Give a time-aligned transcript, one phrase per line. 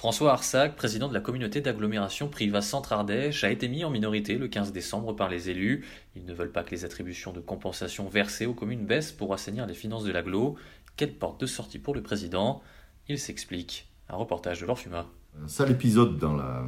[0.00, 4.48] François Arsac, président de la communauté d'agglomération Privas Centre-Ardèche, a été mis en minorité le
[4.48, 5.84] 15 décembre par les élus.
[6.16, 9.66] Ils ne veulent pas que les attributions de compensation versées aux communes baissent pour assainir
[9.66, 10.56] les finances de l'agglo.
[10.96, 12.62] Quelle porte de sortie pour le président?
[13.10, 13.90] Il s'explique.
[14.08, 15.04] Un reportage de l'Orfuma.
[15.44, 16.64] Un sale épisode dans la,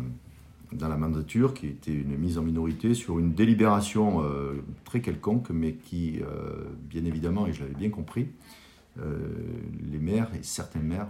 [0.70, 5.48] dans la mandature qui était une mise en minorité sur une délibération euh, très quelconque,
[5.48, 8.28] mais qui, euh, bien évidemment, et je l'avais bien compris,
[9.00, 9.16] euh,
[9.90, 11.08] les maires et certains maires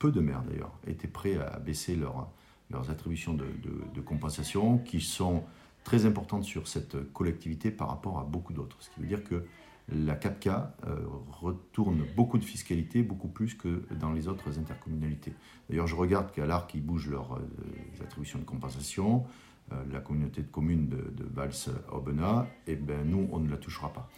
[0.00, 5.44] peu de maires d'ailleurs, étaient prêts à baisser leurs attributions de, compensation, qui sont
[5.84, 8.76] très importantes sur cette collectivité par rapport à beaucoup d'autres.
[8.80, 9.44] Ce qui veut dire que
[9.92, 10.96] la CAPCA euh,
[11.30, 15.34] retourne beaucoup de fiscalité, beaucoup plus que dans les autres intercommunalités.
[15.68, 19.24] D'ailleurs, je regarde qu'à l'ARC, ils bougent leurs euh, attributions de compensation.
[19.72, 23.56] Euh, la communauté de communes de, de Vals-Aubenas, et eh ben, nous, on ne la
[23.56, 24.08] touchera pas.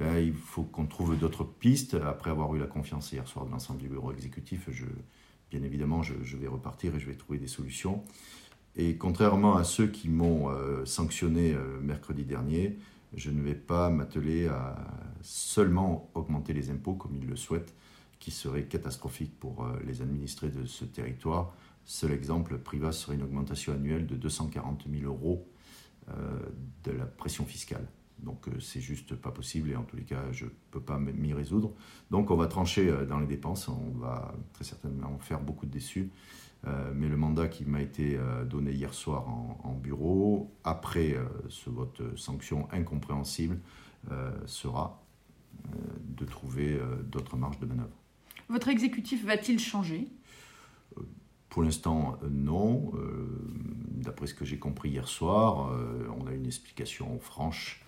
[0.00, 1.94] Ben, il faut qu'on trouve d'autres pistes.
[1.94, 4.70] Après avoir eu la confiance hier soir de l'ensemble du bureau exécutif,
[5.50, 8.02] bien évidemment, je, vais repartir et je vais trouver des solutions.
[8.76, 12.78] Et contrairement à ceux qui m'ont euh, sanctionné euh, mercredi dernier,
[13.14, 14.74] je ne vais pas m'atteler à
[15.20, 17.74] seulement augmenter les impôts comme ils le souhaitent,
[18.20, 21.52] qui serait catastrophique pour euh, les administrés de ce territoire.
[21.84, 25.46] Seul exemple, Priva serait une augmentation annuelle de 240 000 euros
[26.82, 27.86] de la pression fiscale.
[28.22, 30.98] Donc euh, c'est juste pas possible et en tous les cas je ne peux pas
[30.98, 31.72] m'y résoudre.
[32.10, 35.70] Donc on va trancher euh, dans les dépenses, on va très certainement faire beaucoup de
[35.70, 36.10] déçus.
[36.66, 41.16] Euh, mais le mandat qui m'a été donné hier soir en, bureau, après
[41.48, 43.58] ce vote sanction incompréhensible,
[44.44, 45.02] sera
[46.04, 47.96] de trouver d'autres marges de manœuvre.
[48.50, 50.08] Votre exécutif va-t-il changer?
[51.48, 52.92] Pour l'instant, non.
[53.92, 55.74] D'après ce que j'ai compris hier soir,
[56.18, 57.82] on a une explication franche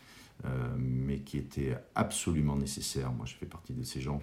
[0.76, 3.12] mais qui était absolument nécessaire.
[3.12, 4.20] Moi, je fais partie de ces gens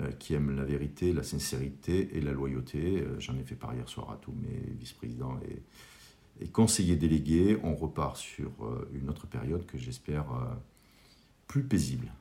[0.00, 3.00] euh, qui aiment la vérité, la sincérité et la loyauté.
[3.00, 7.58] Euh, j'en ai fait part hier soir à tous mes vice-présidents et, et, conseillers délégués.
[7.64, 8.50] On repart sur
[8.94, 10.26] une autre période que j'espère
[11.48, 12.12] plus paisible.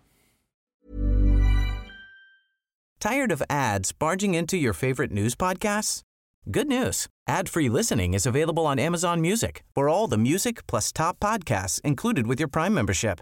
[3.00, 6.02] Tired of ads barging into your favorite news podcasts?
[6.50, 7.08] Good news.
[7.28, 12.26] Ad-free listening is available on Amazon Music for all the music plus top podcasts included
[12.26, 13.22] with your Prime membership.